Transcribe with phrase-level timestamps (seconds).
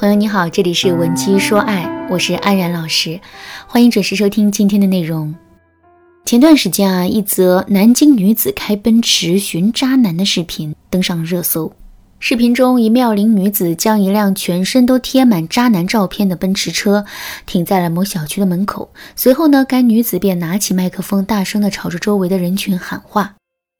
[0.00, 3.20] 朋友你好，这里是文姬说爱，我是安然老师，
[3.66, 5.34] 欢迎准时收听今天的内容。
[6.24, 11.70] 前段时间啊，一则南京女子开奔驰寻渣男的视频登上热搜。
[12.18, 17.04] 视频中，一妙龄女子将一辆全身都贴满渣男照片的奔驰车
[17.44, 23.34] 停在了某小区的门口，随后呢，该女子便拿起麦克风，大声地朝着周围的人群喊话：“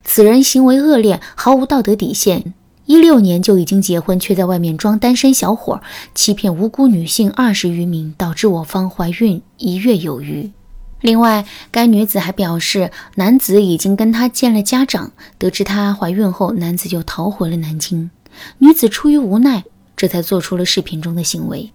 [0.04, 2.52] 此人行为恶劣，毫无道德底线。”
[2.90, 5.80] 一六年就已经结婚，却在外面装单身小伙，
[6.12, 10.50] 欺骗无辜女性二十余名，导致我方怀孕一月有余。
[11.00, 18.10] 另外，该女子还表示，男子已经跟她见了家长，得知她怀孕后，男子就逃回了南京。
[18.58, 19.62] 女子出于无奈，
[19.96, 21.70] 这才做出了视频中的行为。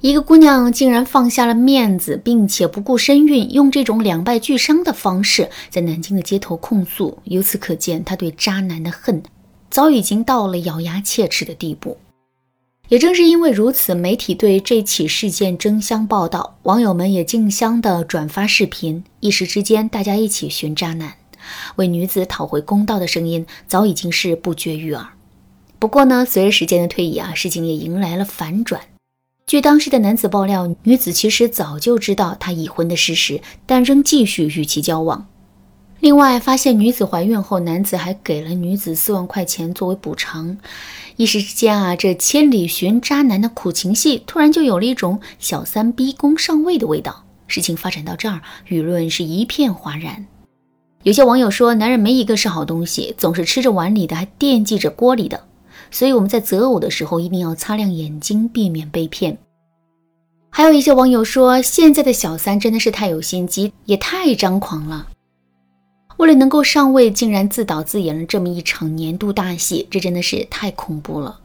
[0.00, 7.16] 一个姑娘竟然放下了面子，并且不顾身孕，用这种两败俱伤的方式在南京的街头控诉。
[7.26, 9.22] 由此可见，她对渣男的恨。
[9.70, 11.98] 早已经到了咬牙切齿的地步。
[12.88, 21.14] 也正是因为如此，媒体对这起事件争相报道，网友们也竞相的转发视频，一时之间，大家一起寻渣男，
[21.74, 25.08] 为女子讨回公道的声音早已经是不绝于耳。
[25.80, 28.80] 不过呢，随着时间的推移啊，事情也迎来了反转。
[29.48, 35.26] 据当时的男子爆料，女子其实早就知道他已婚的事实，但仍继续与其交往。
[36.00, 40.56] 另外，发现女子怀孕后，男子还给了女子四万块钱作为补偿。
[41.16, 47.24] 一时之间啊，这千里寻渣男的苦情戏，突然就有了一种小三逼宫上位的味道。
[47.46, 50.26] 事情发展到这儿，舆论是一片哗然。
[51.02, 55.44] 有些网友说，男人没一个是好东西，总是吃着碗里的，还惦记着锅里的。
[55.90, 59.38] 所以我们在择偶的时候，一定要擦亮眼睛，避免被骗。
[60.50, 65.06] 还有一些网友说，现在的小三真的是太有心机，也太张狂了。
[66.16, 71.40] 为了能够上位，竟然自导自演了这么一场年度大戏，这真的是太恐怖了。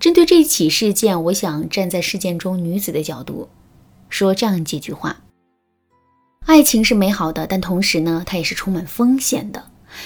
[0.00, 3.48] 针对这起事件，我想站在事件中女子的角度，
[4.08, 5.20] 说这样几句话：
[6.46, 9.64] 爱情是美好的，但同时呢，它也是充满风险的。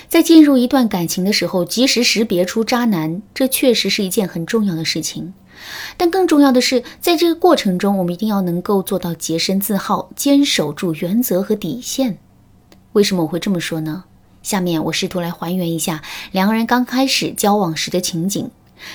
[0.09, 5.35] 在进入一段感情的时候，及时识别出渣男，这确实是一件很重要的事情。
[5.97, 12.19] 但更重要的是，在这个过程中，我们一定要能够做到洁身自好，坚守住原则和底线。
[12.93, 14.05] 为什么我会这么说呢？
[14.43, 18.51] 下面我试图来还原一下两个人刚开始交往时的情景。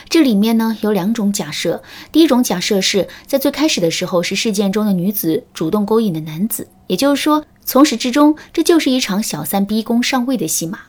[0.10, 1.82] 这里面呢有两种假设。
[2.12, 10.80] 第一种假设是在最开始的时候是事件中的女子主动勾引的男子，也就是说从始至终这就是一场小三逼宫上位的戏码。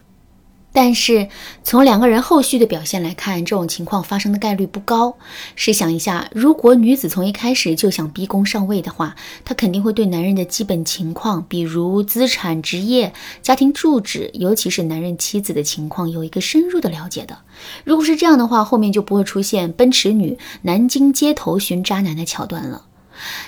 [0.80, 1.26] 但是
[1.64, 5.16] 从两个人后续的表现来看，这种情况发生的概率不高。
[5.56, 13.12] 试想一下，如果女子从一开始就想逼宫上位的话，她肯定会对男人的基本情况，比如资产、职业、
[13.42, 17.38] 家庭住址，尤其是男人妻子的情况，有一个深入的了解的。
[17.82, 22.84] 如果是这样的话，后面就不会出现奔驰女南京街头寻渣男的桥段了。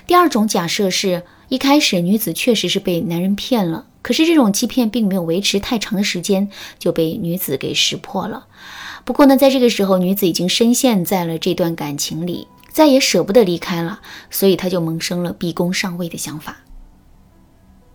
[0.04, 3.86] 第二种假设是一开始女子确实是被男人骗了。
[4.02, 8.46] 可是这种欺骗并没有维持太长的时间，就被女子给识破了。
[9.04, 14.00] 不过呢，在这个时候，女子已经深陷在了这段感情里，再也舍不得离开了，
[14.30, 16.58] 所以她就萌生了逼宫上位的想法。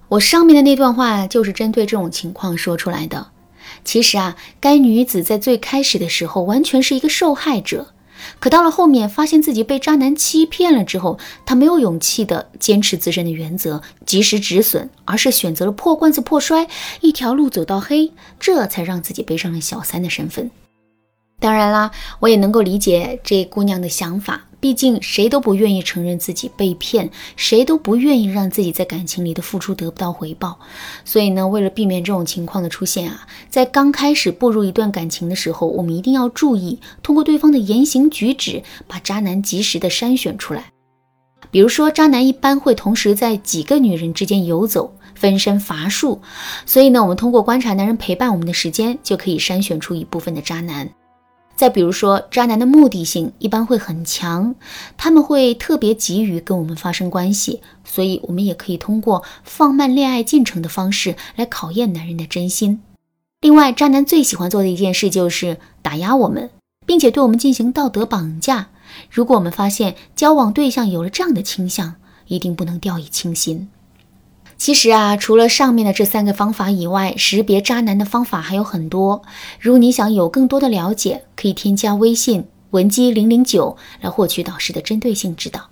[0.09, 3.31] 我上面的那段话就是针对这种情况说出来的。
[3.83, 7.94] 其实啊，该女子在最开始的时候完全是一个受害者。
[8.39, 16.67] 可到了后面，发现自己被渣男欺骗了之后，她没有勇气的坚持自身的原则，及时止损，而是选择了破罐子破摔，
[17.01, 20.51] 一条路走到黑，这才让自己背上了小三的身份。
[21.39, 24.41] 当然啦，我也能够理解这姑娘的想法。
[24.61, 30.57] 毕竟谁都不愿意承认自己被骗，谁都不愿意让自己在感情里的付出得不到回报。
[31.03, 40.71] 所以呢，为了避免这种情况的出现啊，在刚开始步入一段感情的时候，我们一定要注意，通过对方的言行举止，把渣男及时的筛选出来。
[41.51, 46.19] 比如说，渣男一般会同时在几个女人之间游走，分身乏术。
[46.65, 50.89] 所以呢，我们通过观察男人陪伴我们的时间，就可以筛选出一部分的渣男。
[51.55, 54.55] 再比如说，渣男的目的性一般会很强，
[54.97, 62.81] 他们会特别急于跟我们发生关系，所以我们也可以通过放慢恋爱进程的方式来考验男人的真心。
[63.39, 66.49] 另外，渣男最喜欢做的一件事就是打压我们，
[66.85, 68.67] 并且对我们进行道德绑架。
[69.09, 71.95] 如果我们发现交往对象有了这样的倾向，
[72.27, 73.69] 一定不能掉以轻心。
[74.57, 79.21] 其实啊，除了上面的这三个方法以外，识别渣男的方法还有很多。
[79.59, 85.69] 如果你想有更多的了解，可以添加微信文姬零零九来获取导师的针对性指导。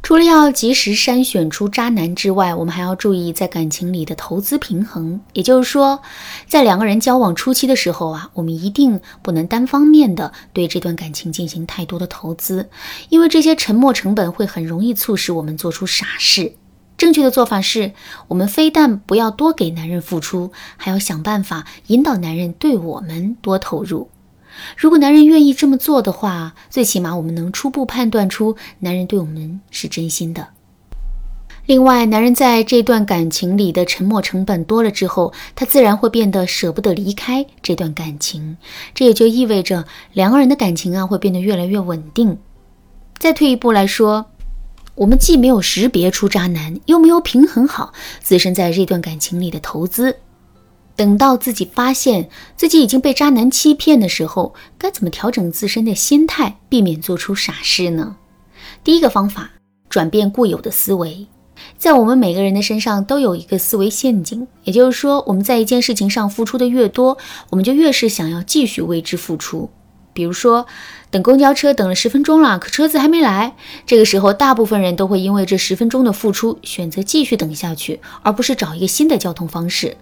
[0.00, 5.20] 除了要及时筛选出渣男之外，我们还要注意在感情里的投资平衡。
[5.32, 6.00] 也就是说，
[6.48, 12.68] 在两个人交往初期的时候啊，我们一定不能单方面的对这段感情进行太多的投资，
[13.10, 16.54] 因为这些沉没成本会很容易促使我们做出傻事。
[17.02, 17.94] 正确的做法是，
[18.28, 24.08] 我们非但不要多给男人付出，还要想办法引导男人对我们多投入。
[24.76, 30.46] 如果男人愿意这么做的话，最起码我们能初步判断出男人对我们是真心的。
[31.66, 38.56] 另外，男人在这段感情里的沉默成本多了之后，他自然会变得舍不得离开这段感情，
[38.94, 42.38] 这也就意味着两个人的感情啊会变得越来越稳定。
[43.18, 44.26] 再退一步来说，
[44.94, 50.16] 我们既没有识别出渣男，又没有平衡好自身在这段感情里的投资。
[50.94, 58.16] 等到自己发现自己已经被渣男欺骗的时候，该怎么调整自身的心态，避免做出傻事呢？
[58.84, 59.50] 第一个方法，
[59.88, 61.26] 转变固有的思维。
[61.78, 67.16] 在我们每个人的身上都有一个思维陷阱，也就是说，我们在一件事情上付出的越多，
[67.50, 69.70] 我们就越是想要继续为之付出。
[70.12, 70.66] 比如说，
[71.10, 73.54] 等公交车等了十分钟了，可车子还没来，
[73.86, 79.96] 这个时候，大部分人都会因为这十分钟的付出，选择继续等下去，而不是找一个新的交通方式。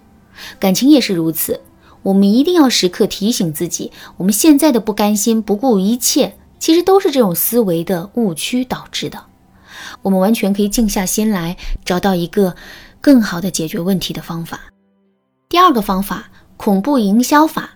[0.59, 1.61] 感情也是如此，
[2.03, 9.25] 我们一定要时刻提醒自己，我们现在的不甘心、不顾一切，其实都是这种思维的误区导致的。
[10.01, 12.55] 我们完全可以静下心来，找到一个
[12.99, 14.59] 更好的解决问题的方法。
[15.49, 17.71] 第二个方法，恐怖营销法。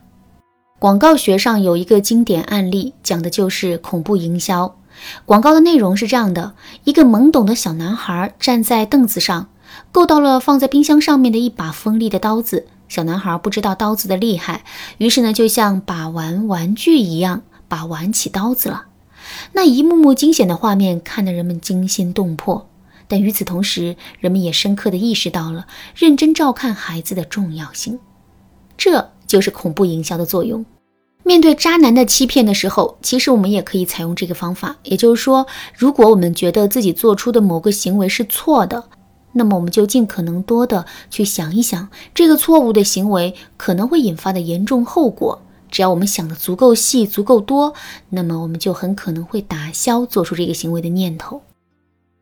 [0.77, 4.77] 广告学上有一个经典案例，讲的就是恐怖营销。
[5.25, 9.47] 广告的内容是这样的：一个懵懂的小男孩站在凳子上。
[9.91, 14.63] 够到了放在冰箱上面的一把锋利的刀子，小男孩不知道刀子的厉害，
[14.97, 18.85] 于是呢，就像把玩玩具一样，把玩起刀子了。
[19.53, 22.69] 那一幕幕惊险的画面看得人们惊心动魄，
[23.07, 27.99] 但与此同时，人们也深刻地意识到了认真照看孩子的重要性。
[28.77, 30.65] 这就是恐怖营销的作用。
[31.23, 35.45] 面对渣男的欺骗的时候，其实我们也可以采用这个方法，也就是说，
[35.77, 38.85] 如果我们觉得自己做出的某个行为是错的。
[39.33, 45.41] 那么我们就尽可能多的去想一想，这个错误的行为可能会引发的严重后果。
[45.69, 47.73] 只要我们想的足够细、足够多，
[48.11, 51.41] 那么我们就很可能会打消做出这个行为的念头。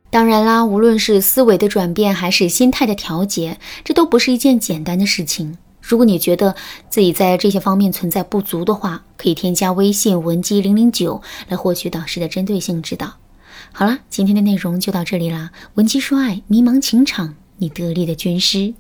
[0.10, 5.58] 当然啦，无论是思维的转变，还是心态的调节，这都不是一件简单的事情。
[5.84, 6.56] 如果你觉得
[6.90, 13.16] 自己在这些方面存在不足的话，可以添加微信文姬零零九来获取导师的针对性指导。
[13.74, 15.52] 好了，今天的内容就到这里啦。
[15.74, 18.74] 文姬说爱，迷茫情场，你得力的军师。